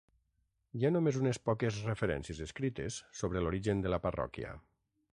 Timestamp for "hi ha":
0.79-0.89